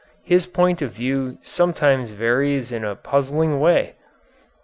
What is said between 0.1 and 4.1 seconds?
His point of view sometimes varies in a puzzling way."